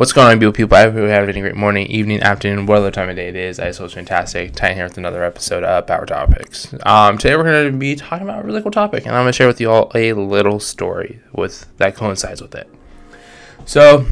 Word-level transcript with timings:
What's 0.00 0.14
going 0.14 0.28
on, 0.28 0.38
beautiful 0.38 0.56
people? 0.56 0.78
I 0.78 0.84
hope 0.84 0.94
you 0.94 1.02
have 1.02 1.28
a 1.28 1.32
great 1.40 1.54
morning, 1.54 1.86
evening, 1.88 2.22
afternoon, 2.22 2.64
whatever 2.64 2.90
time 2.90 3.10
of 3.10 3.16
day 3.16 3.28
it 3.28 3.36
is. 3.36 3.60
I 3.60 3.66
just 3.66 3.80
hope 3.80 3.84
it's 3.84 3.94
fantastic. 3.94 4.54
Titan 4.54 4.78
here 4.78 4.84
with 4.84 4.96
another 4.96 5.22
episode 5.22 5.62
of 5.62 5.86
Power 5.86 6.06
Topics. 6.06 6.74
Um, 6.86 7.18
today 7.18 7.36
we're 7.36 7.42
going 7.42 7.70
to 7.70 7.78
be 7.78 7.96
talking 7.96 8.26
about 8.26 8.42
a 8.42 8.46
really 8.46 8.62
cool 8.62 8.70
topic, 8.70 9.04
and 9.04 9.14
I'm 9.14 9.24
going 9.24 9.32
to 9.32 9.36
share 9.36 9.46
with 9.46 9.60
you 9.60 9.70
all 9.70 9.92
a 9.94 10.14
little 10.14 10.58
story 10.58 11.20
with 11.34 11.66
that 11.76 11.96
coincides 11.96 12.40
with 12.40 12.54
it. 12.54 12.66
So, 13.66 14.06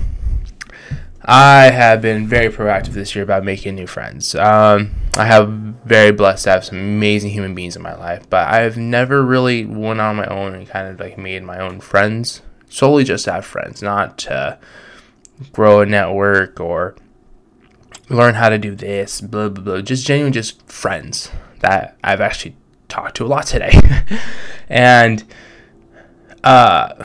I 1.22 1.70
have 1.70 2.02
been 2.02 2.26
very 2.26 2.52
proactive 2.52 2.92
this 2.92 3.14
year 3.14 3.24
about 3.24 3.42
making 3.42 3.74
new 3.74 3.86
friends. 3.86 4.34
Um, 4.34 4.90
I 5.16 5.24
have 5.24 5.48
very 5.48 6.12
blessed 6.12 6.44
to 6.44 6.50
have 6.50 6.66
some 6.66 6.76
amazing 6.76 7.30
human 7.30 7.54
beings 7.54 7.76
in 7.76 7.82
my 7.82 7.94
life, 7.94 8.28
but 8.28 8.46
I've 8.46 8.76
never 8.76 9.24
really 9.24 9.64
went 9.64 10.02
on 10.02 10.16
my 10.16 10.26
own 10.26 10.54
and 10.54 10.68
kind 10.68 10.86
of 10.86 11.00
like 11.00 11.16
made 11.16 11.44
my 11.44 11.58
own 11.58 11.80
friends 11.80 12.42
solely 12.68 13.04
just 13.04 13.24
to 13.24 13.32
have 13.32 13.46
friends, 13.46 13.80
not 13.80 14.18
to 14.18 14.58
grow 15.52 15.80
a 15.80 15.86
network 15.86 16.60
or 16.60 16.96
learn 18.08 18.34
how 18.34 18.48
to 18.48 18.58
do 18.58 18.74
this, 18.74 19.20
blah, 19.20 19.48
blah, 19.48 19.64
blah. 19.64 19.80
Just 19.80 20.06
genuine, 20.06 20.32
just 20.32 20.66
friends 20.70 21.30
that 21.60 21.96
I've 22.02 22.20
actually 22.20 22.56
talked 22.88 23.16
to 23.16 23.24
a 23.24 23.28
lot 23.28 23.46
today. 23.46 23.80
and 24.68 25.24
uh, 26.42 27.04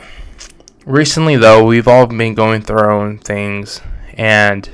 recently, 0.86 1.36
though, 1.36 1.64
we've 1.64 1.88
all 1.88 2.06
been 2.06 2.34
going 2.34 2.62
through 2.62 2.78
our 2.78 2.90
own 2.90 3.18
things 3.18 3.80
and, 4.14 4.68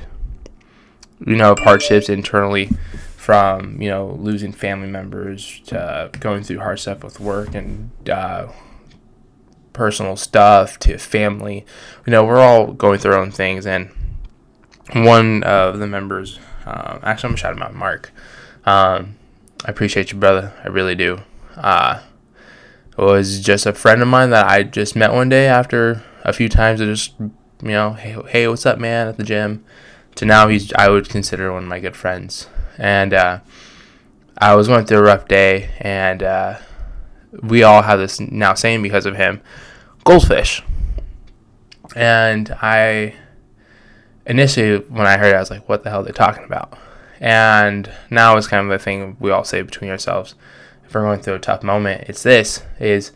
you 1.25 1.35
know, 1.35 1.55
hardships 1.55 2.09
internally 2.09 2.69
from, 3.17 3.81
you 3.81 3.89
know, 3.89 4.17
losing 4.19 4.51
family 4.51 4.87
members 4.87 5.61
to 5.65 6.09
going 6.19 6.43
through 6.43 6.59
hard 6.59 6.79
stuff 6.79 7.03
with 7.03 7.19
work 7.19 7.53
and, 7.53 7.91
uh, 8.09 8.47
personal 9.73 10.15
stuff 10.15 10.77
to 10.79 10.97
family. 10.97 11.65
You 12.05 12.11
know, 12.11 12.23
we're 12.25 12.39
all 12.39 12.73
going 12.73 12.99
through 12.99 13.13
our 13.13 13.19
own 13.19 13.31
things, 13.31 13.65
and 13.65 13.91
one 14.93 15.43
of 15.43 15.79
the 15.79 15.87
members, 15.87 16.39
um, 16.65 16.99
actually, 17.03 17.27
I'm 17.27 17.31
gonna 17.31 17.37
shout 17.37 17.53
him 17.53 17.61
out, 17.61 17.73
Mark. 17.73 18.11
Um, 18.65 19.15
I 19.65 19.71
appreciate 19.71 20.11
you, 20.11 20.17
brother. 20.17 20.53
I 20.63 20.67
really 20.67 20.95
do. 20.95 21.19
Uh, 21.55 22.01
was 22.97 23.39
just 23.39 23.65
a 23.65 23.73
friend 23.73 24.01
of 24.01 24.07
mine 24.07 24.29
that 24.29 24.47
I 24.47 24.63
just 24.63 24.95
met 24.95 25.11
one 25.11 25.29
day 25.29 25.47
after 25.47 26.03
a 26.23 26.33
few 26.33 26.49
times 26.49 26.79
of 26.81 26.87
just, 26.87 27.13
you 27.19 27.31
know, 27.61 27.93
hey, 27.93 28.15
hey, 28.29 28.47
what's 28.47 28.65
up, 28.65 28.79
man, 28.79 29.07
at 29.07 29.17
the 29.17 29.23
gym. 29.23 29.63
To 30.15 30.25
now, 30.25 30.47
he's 30.47 30.71
I 30.73 30.89
would 30.89 31.09
consider 31.09 31.51
one 31.51 31.63
of 31.63 31.69
my 31.69 31.79
good 31.79 31.95
friends, 31.95 32.47
and 32.77 33.13
uh, 33.13 33.39
I 34.37 34.55
was 34.55 34.67
going 34.67 34.85
through 34.85 34.99
a 34.99 35.03
rough 35.03 35.27
day, 35.27 35.69
and 35.79 36.21
uh, 36.21 36.57
we 37.41 37.63
all 37.63 37.81
have 37.81 37.99
this 37.99 38.19
now 38.19 38.53
saying 38.53 38.81
because 38.81 39.05
of 39.05 39.15
him 39.15 39.41
goldfish. 40.03 40.63
And 41.95 42.51
I 42.61 43.15
initially, 44.25 44.77
when 44.77 45.07
I 45.07 45.17
heard 45.17 45.33
it, 45.33 45.35
I 45.35 45.39
was 45.39 45.51
like, 45.51 45.67
what 45.67 45.83
the 45.83 45.89
hell 45.89 46.01
are 46.01 46.03
they 46.03 46.11
talking 46.11 46.43
about? 46.43 46.77
And 47.19 47.91
now 48.09 48.37
it's 48.37 48.47
kind 48.47 48.65
of 48.65 48.71
the 48.71 48.83
thing 48.83 49.17
we 49.19 49.31
all 49.31 49.43
say 49.43 49.61
between 49.61 49.91
ourselves. 49.91 50.35
If 50.85 50.95
we're 50.95 51.01
going 51.01 51.21
through 51.21 51.35
a 51.35 51.39
tough 51.39 51.63
moment, 51.63 52.05
it's 52.09 52.23
this: 52.23 52.63
is 52.79 53.11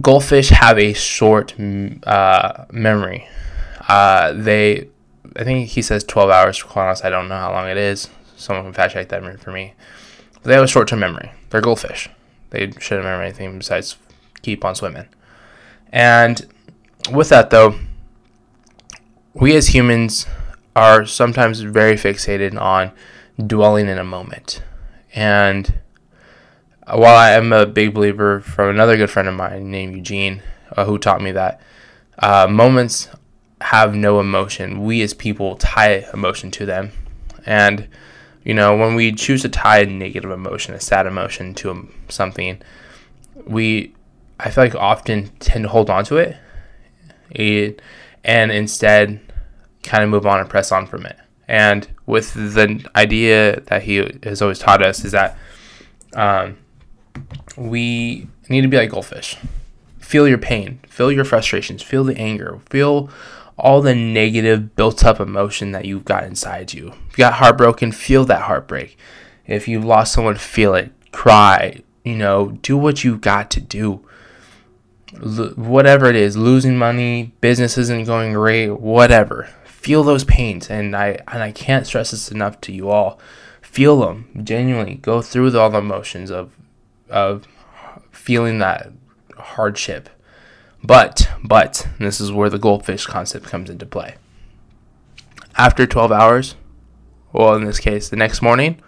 goldfish 0.00 0.48
have 0.48 0.78
a 0.78 0.94
short 0.94 1.54
uh, 2.06 2.64
memory. 2.72 3.28
Uh, 3.88 4.32
they, 4.32 4.88
I 5.36 5.44
think 5.44 5.68
he 5.68 5.82
says 5.82 6.02
12 6.04 6.30
hours 6.30 6.56
for 6.56 6.78
honest. 6.78 7.04
I 7.04 7.10
don't 7.10 7.28
know 7.28 7.36
how 7.36 7.52
long 7.52 7.68
it 7.68 7.76
is. 7.76 8.08
Someone 8.36 8.64
can 8.64 8.72
fact 8.72 8.94
check 8.94 9.08
that 9.08 9.40
for 9.40 9.52
me. 9.52 9.74
But 10.34 10.44
they 10.44 10.54
have 10.54 10.64
a 10.64 10.68
short 10.68 10.88
term 10.88 11.00
memory. 11.00 11.30
They're 11.50 11.60
goldfish. 11.60 12.08
They 12.50 12.70
shouldn't 12.78 13.04
remember 13.04 13.22
anything 13.22 13.58
besides 13.58 13.96
keep 14.42 14.64
on 14.64 14.74
swimming. 14.74 15.08
And 15.92 16.46
with 17.12 17.28
that, 17.30 17.50
though, 17.50 17.78
we 19.34 19.56
as 19.56 19.68
humans 19.68 20.26
are 20.74 21.06
sometimes 21.06 21.60
very 21.60 21.94
fixated 21.94 22.60
on 22.60 22.92
dwelling 23.44 23.88
in 23.88 23.98
a 23.98 24.04
moment. 24.04 24.62
And 25.14 25.80
while 26.86 27.16
I 27.16 27.30
am 27.32 27.52
a 27.52 27.66
big 27.66 27.94
believer 27.94 28.40
from 28.40 28.70
another 28.70 28.96
good 28.96 29.10
friend 29.10 29.28
of 29.28 29.34
mine 29.34 29.70
named 29.70 29.96
Eugene, 29.96 30.42
uh, 30.76 30.84
who 30.84 30.98
taught 30.98 31.22
me 31.22 31.32
that 31.32 31.60
uh, 32.18 32.46
moments 32.48 33.08
have 33.60 33.94
no 33.94 34.20
emotion, 34.20 34.82
we 34.84 35.02
as 35.02 35.14
people 35.14 35.56
tie 35.56 36.06
emotion 36.12 36.50
to 36.52 36.66
them. 36.66 36.92
And, 37.44 37.88
you 38.44 38.54
know, 38.54 38.76
when 38.76 38.94
we 38.94 39.12
choose 39.12 39.42
to 39.42 39.48
tie 39.48 39.80
a 39.80 39.86
negative 39.86 40.30
emotion, 40.30 40.74
a 40.74 40.80
sad 40.80 41.06
emotion 41.06 41.54
to 41.54 41.88
something, 42.08 42.60
we 43.46 43.94
I 44.40 44.50
feel 44.50 44.64
like 44.64 44.74
often 44.74 45.30
tend 45.40 45.64
to 45.64 45.68
hold 45.68 45.90
on 45.90 46.04
to 46.04 46.16
it, 46.16 46.36
it 47.30 47.82
and 48.24 48.52
instead 48.52 49.20
kind 49.82 50.04
of 50.04 50.10
move 50.10 50.26
on 50.26 50.40
and 50.40 50.48
press 50.48 50.70
on 50.70 50.86
from 50.86 51.06
it. 51.06 51.16
And 51.48 51.88
with 52.06 52.34
the 52.34 52.86
idea 52.94 53.60
that 53.60 53.82
he 53.82 53.96
has 54.22 54.42
always 54.42 54.58
taught 54.58 54.82
us 54.82 55.04
is 55.04 55.12
that 55.12 55.36
um, 56.14 56.58
we 57.56 58.28
need 58.48 58.60
to 58.62 58.68
be 58.68 58.76
like 58.76 58.90
goldfish. 58.90 59.36
Feel 60.08 60.26
your 60.26 60.38
pain, 60.38 60.80
feel 60.88 61.12
your 61.12 61.26
frustrations, 61.26 61.82
feel 61.82 62.02
the 62.02 62.16
anger, 62.16 62.60
feel 62.70 63.10
all 63.58 63.82
the 63.82 63.94
negative 63.94 64.74
built 64.74 65.04
up 65.04 65.20
emotion 65.20 65.72
that 65.72 65.84
you've 65.84 66.06
got 66.06 66.24
inside 66.24 66.72
you. 66.72 66.94
If 67.10 67.18
you 67.18 67.24
got 67.24 67.34
heartbroken, 67.34 67.92
feel 67.92 68.24
that 68.24 68.42
heartbreak. 68.42 68.96
If 69.46 69.68
you've 69.68 69.84
lost 69.84 70.14
someone, 70.14 70.36
feel 70.36 70.74
it. 70.74 70.92
Cry. 71.12 71.82
You 72.04 72.16
know, 72.16 72.58
do 72.62 72.78
what 72.78 73.04
you 73.04 73.18
got 73.18 73.50
to 73.50 73.60
do 73.60 74.02
whatever 75.20 76.06
it 76.06 76.16
is, 76.16 76.38
losing 76.38 76.78
money, 76.78 77.34
business 77.42 77.76
isn't 77.76 78.04
going 78.04 78.32
great, 78.32 78.70
whatever. 78.70 79.50
Feel 79.64 80.02
those 80.02 80.24
pains, 80.24 80.70
and 80.70 80.96
I 80.96 81.18
and 81.28 81.42
I 81.42 81.52
can't 81.52 81.86
stress 81.86 82.12
this 82.12 82.30
enough 82.30 82.60
to 82.62 82.72
you 82.72 82.88
all. 82.88 83.20
Feel 83.60 84.00
them 84.00 84.42
genuinely. 84.42 84.94
Go 84.94 85.20
through 85.20 85.58
all 85.58 85.70
the 85.70 85.78
emotions 85.78 86.30
of 86.30 86.52
of 87.10 87.46
feeling 88.10 88.58
that 88.58 88.90
hardship. 89.38 90.08
But 90.82 91.28
but 91.42 91.88
this 91.98 92.20
is 92.20 92.30
where 92.30 92.50
the 92.50 92.58
goldfish 92.58 93.06
concept 93.06 93.46
comes 93.46 93.70
into 93.70 93.86
play. 93.86 94.16
After 95.56 95.86
12 95.86 96.12
hours, 96.12 96.54
well 97.32 97.54
in 97.54 97.64
this 97.64 97.80
case 97.80 98.08
the 98.08 98.16
next 98.16 98.42
morning, 98.42 98.80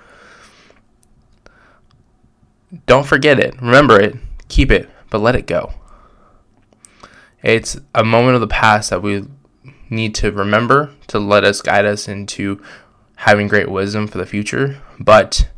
don't 2.87 3.07
forget 3.07 3.39
it. 3.41 3.61
Remember 3.61 4.01
it. 4.01 4.17
Keep 4.49 4.71
it, 4.71 4.89
but 5.11 5.21
let 5.21 5.35
it 5.35 5.47
go. 5.47 5.73
It's 7.43 7.79
a 7.95 8.05
moment 8.05 8.35
of 8.35 8.41
the 8.41 8.47
past 8.47 8.91
that 8.91 9.03
we 9.03 9.25
need 9.89 10.15
to 10.17 10.31
remember 10.31 10.93
to 11.09 11.19
let 11.19 11.43
us 11.43 11.63
guide 11.63 11.85
us 11.85 12.07
into 12.07 12.63
having 13.17 13.49
great 13.49 13.71
wisdom 13.71 14.07
for 14.07 14.19
the 14.19 14.27
future, 14.27 14.81
but 14.99 15.49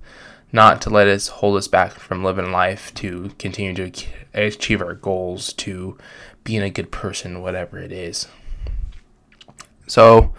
not 0.53 0.83
to 0.83 0.91
let 0.91 1.09
us 1.09 1.29
hold 1.29 1.57
us 1.57 1.67
back 1.67 1.93
from 1.93 2.23
living 2.23 2.53
life 2.53 2.93
to 2.95 3.31
continue 3.39 3.75
to 3.75 4.07
achieve 4.35 4.83
our 4.83 4.95
goals, 4.95 5.53
to 5.55 5.97
being 6.45 6.63
a 6.63 6.71
good 6.71 6.93
person, 6.93 7.41
whatever 7.43 7.79
it 7.79 7.93
is. 7.93 8.29
So, 9.87 10.33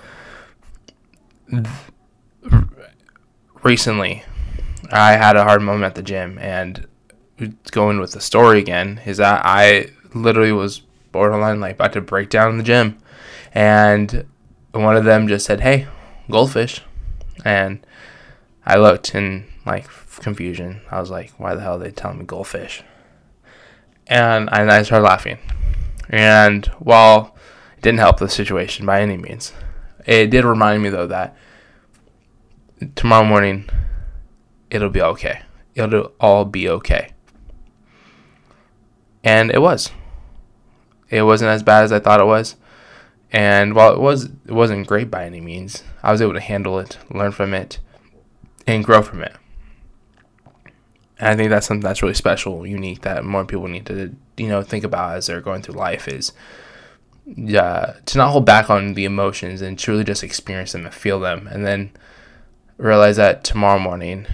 recently, 3.63 4.23
I 4.91 5.13
had 5.13 5.35
a 5.35 5.43
hard 5.43 5.61
moment 5.61 5.85
at 5.85 5.95
the 5.95 6.03
gym, 6.03 6.37
and 6.39 6.87
going 7.71 7.99
with 7.99 8.11
the 8.11 8.21
story 8.21 8.59
again 8.59 9.01
is 9.05 9.17
that 9.17 9.41
I 9.43 9.87
literally 10.13 10.51
was 10.51 10.83
borderline 11.11 11.59
like 11.59 11.75
about 11.75 11.93
to 11.93 12.01
break 12.01 12.29
down 12.29 12.51
in 12.51 12.57
the 12.57 12.63
gym, 12.63 12.97
and 13.53 14.25
one 14.71 14.95
of 14.95 15.05
them 15.05 15.27
just 15.27 15.45
said, 15.45 15.61
"Hey, 15.61 15.87
goldfish," 16.29 16.81
and 17.43 17.85
I 18.65 18.77
looked 18.77 19.13
in 19.15 19.45
like 19.65 19.87
confusion. 20.19 20.81
I 20.91 20.99
was 20.99 21.09
like, 21.09 21.31
"Why 21.37 21.55
the 21.55 21.61
hell 21.61 21.75
are 21.75 21.79
they 21.79 21.91
telling 21.91 22.19
me 22.19 22.25
goldfish?" 22.25 22.83
And 24.07 24.49
I, 24.51 24.61
and 24.61 24.71
I 24.71 24.83
started 24.83 25.05
laughing. 25.05 25.37
And 26.09 26.65
while 26.79 27.35
it 27.77 27.83
didn't 27.83 27.99
help 27.99 28.19
the 28.19 28.29
situation 28.29 28.85
by 28.85 29.01
any 29.01 29.17
means, 29.17 29.53
it 30.05 30.27
did 30.27 30.45
remind 30.45 30.83
me 30.83 30.89
though 30.89 31.07
that 31.07 31.35
tomorrow 32.95 33.23
morning 33.23 33.69
it'll 34.69 34.89
be 34.89 35.01
okay. 35.01 35.41
It'll 35.75 36.11
all 36.19 36.45
be 36.45 36.69
okay. 36.69 37.11
And 39.23 39.51
it 39.51 39.61
was. 39.61 39.91
It 41.09 41.23
wasn't 41.23 41.49
as 41.49 41.63
bad 41.63 41.83
as 41.83 41.91
I 41.91 41.99
thought 41.99 42.19
it 42.19 42.25
was. 42.25 42.55
And 43.31 43.73
while 43.73 43.93
it 43.93 43.99
was 43.99 44.25
it 44.25 44.51
wasn't 44.51 44.87
great 44.87 45.09
by 45.09 45.25
any 45.25 45.41
means, 45.41 45.83
I 46.03 46.11
was 46.11 46.21
able 46.21 46.33
to 46.33 46.39
handle 46.39 46.77
it, 46.79 46.97
learn 47.09 47.31
from 47.31 47.53
it, 47.53 47.79
and 48.67 48.83
grow 48.83 49.01
from 49.01 49.23
it. 49.23 49.35
And 51.19 51.29
I 51.29 51.35
think 51.35 51.49
that's 51.49 51.67
something 51.67 51.83
that's 51.83 52.01
really 52.01 52.15
special, 52.15 52.65
unique 52.65 53.01
that 53.01 53.23
more 53.23 53.45
people 53.45 53.67
need 53.67 53.85
to 53.87 54.15
you 54.37 54.47
know 54.47 54.63
think 54.63 54.83
about 54.83 55.15
as 55.15 55.27
they're 55.27 55.41
going 55.41 55.61
through 55.61 55.75
life 55.75 56.07
is 56.07 56.33
uh, 57.57 57.93
to 58.05 58.17
not 58.17 58.31
hold 58.31 58.45
back 58.45 58.69
on 58.69 58.95
the 58.95 59.05
emotions 59.05 59.61
and 59.61 59.79
truly 59.79 60.03
just 60.03 60.23
experience 60.23 60.73
them 60.73 60.85
and 60.85 60.93
feel 60.93 61.19
them, 61.19 61.47
and 61.47 61.65
then 61.65 61.91
realize 62.77 63.17
that 63.17 63.43
tomorrow 63.43 63.79
morning, 63.79 64.25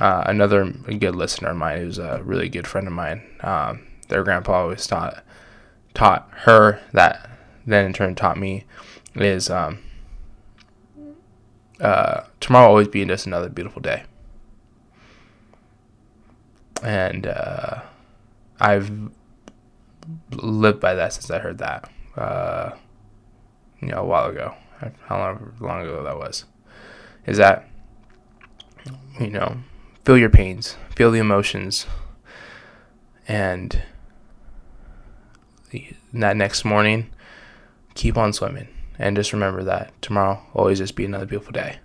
uh, 0.00 0.24
another 0.26 0.64
good 0.64 1.14
listener 1.14 1.50
of 1.50 1.56
mine, 1.56 1.80
who's 1.80 1.98
a 1.98 2.22
really 2.24 2.48
good 2.48 2.66
friend 2.66 2.86
of 2.86 2.92
mine, 2.92 3.22
um, 3.40 3.86
their 4.08 4.22
grandpa 4.22 4.62
always 4.62 4.86
taught 4.86 5.22
taught 5.94 6.28
her 6.42 6.80
that 6.92 7.30
then 7.66 7.86
in 7.86 7.92
turn 7.92 8.14
taught 8.14 8.38
me 8.38 8.64
is 9.14 9.50
um, 9.50 9.78
uh, 11.80 12.22
tomorrow 12.40 12.66
will 12.66 12.72
always 12.72 12.88
be 12.88 13.04
just 13.04 13.26
another 13.26 13.48
beautiful 13.48 13.82
day. 13.82 14.04
And 16.82 17.26
uh, 17.26 17.82
I've 18.60 18.90
lived 20.30 20.80
by 20.80 20.94
that 20.94 21.12
since 21.12 21.30
I 21.30 21.38
heard 21.38 21.58
that, 21.58 21.90
uh, 22.16 22.70
you 23.80 23.88
know, 23.88 23.98
a 23.98 24.04
while 24.04 24.26
ago. 24.26 24.54
How 25.06 25.18
long, 25.18 25.54
long 25.60 25.82
ago 25.82 26.02
that 26.02 26.16
was. 26.16 26.44
Is 27.26 27.38
that, 27.38 27.68
you 29.18 29.30
know, 29.30 29.56
feel 30.04 30.18
your 30.18 30.30
pains, 30.30 30.76
feel 30.94 31.10
the 31.10 31.18
emotions, 31.18 31.86
and 33.26 33.82
that 36.12 36.36
next 36.36 36.64
morning, 36.64 37.10
keep 37.94 38.16
on 38.16 38.32
swimming. 38.32 38.68
And 38.98 39.16
just 39.16 39.32
remember 39.32 39.64
that 39.64 40.00
tomorrow 40.00 40.42
always 40.54 40.78
just 40.78 40.94
be 40.94 41.04
another 41.04 41.26
beautiful 41.26 41.52
day. 41.52 41.78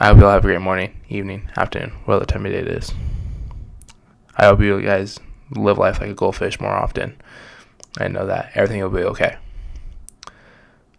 I 0.00 0.06
hope 0.06 0.18
you'll 0.18 0.30
have 0.30 0.44
a 0.44 0.46
great 0.46 0.60
morning, 0.60 0.94
evening, 1.08 1.50
afternoon, 1.56 1.90
whatever 2.04 2.24
time 2.24 2.46
of 2.46 2.52
day 2.52 2.58
it 2.58 2.68
is. 2.68 2.94
I 4.36 4.44
hope 4.44 4.60
you 4.60 4.80
guys 4.80 5.18
live 5.50 5.76
life 5.76 6.00
like 6.00 6.10
a 6.10 6.14
goldfish 6.14 6.60
more 6.60 6.70
often. 6.70 7.20
I 7.98 8.06
know 8.06 8.24
that 8.26 8.52
everything 8.54 8.80
will 8.80 8.90
be 8.90 9.02
okay. 9.02 9.38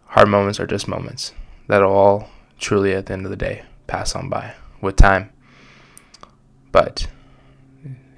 Hard 0.04 0.28
moments 0.28 0.60
are 0.60 0.66
just 0.66 0.86
moments 0.86 1.32
that'll 1.66 1.90
all 1.90 2.28
truly, 2.58 2.92
at 2.92 3.06
the 3.06 3.14
end 3.14 3.24
of 3.24 3.30
the 3.30 3.36
day, 3.36 3.62
pass 3.86 4.14
on 4.14 4.28
by 4.28 4.52
with 4.82 4.96
time. 4.96 5.30
But 6.70 7.06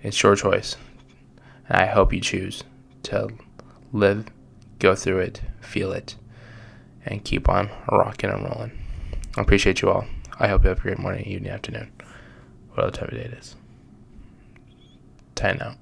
it's 0.03 0.21
your 0.21 0.35
choice. 0.35 0.77
And 1.69 1.79
I 1.79 1.87
hope 1.87 2.13
you 2.13 2.21
choose 2.21 2.65
to 3.05 3.29
live, 3.93 4.27
go 4.81 4.97
through 4.97 5.21
it, 5.21 5.43
feel 5.61 5.93
it, 5.93 6.17
and 7.07 7.23
keep 7.23 7.49
on 7.49 7.71
rocking 7.89 8.31
and 8.31 8.43
rolling. 8.43 8.73
I 9.37 9.43
appreciate 9.43 9.81
you 9.81 9.91
all. 9.91 10.07
I 10.39 10.49
hope 10.49 10.63
you 10.63 10.69
have 10.71 10.79
a 10.79 10.83
great 10.83 10.99
morning, 10.99 11.25
evening, 11.25 11.53
afternoon. 11.53 11.93
What 12.71 12.85
other 12.85 12.97
time 12.97 13.09
of 13.09 13.15
day 13.15 13.25
it 13.25 13.33
is. 13.35 13.55
Titan 15.35 15.63
out. 15.63 15.77